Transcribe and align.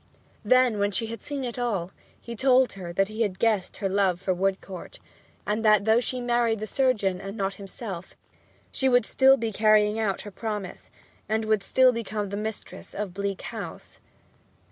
Then, 0.43 0.79
when 0.79 0.89
she 0.89 1.05
had 1.05 1.21
seen 1.21 1.43
it 1.43 1.59
all, 1.59 1.91
he 2.19 2.35
told 2.35 2.73
her 2.73 2.91
that 2.91 3.07
he 3.07 3.21
had 3.21 3.37
guessed 3.37 3.77
her 3.77 3.87
love 3.87 4.19
for 4.19 4.33
Woodcourt, 4.33 4.97
and 5.45 5.63
that, 5.63 5.85
though 5.85 5.99
she 5.99 6.19
married 6.19 6.57
the 6.59 6.65
surgeon 6.65 7.21
and 7.21 7.37
not 7.37 7.53
himself, 7.61 8.15
she 8.71 8.89
would 8.89 9.05
still 9.05 9.37
be 9.37 9.51
carrying 9.51 9.99
out 9.99 10.21
her 10.21 10.31
promise 10.31 10.89
and 11.29 11.45
would 11.45 11.61
still 11.61 11.91
become 11.91 12.29
the 12.29 12.35
mistress 12.35 12.95
of 12.95 13.13
"Bleak 13.13 13.43
House." 13.43 13.99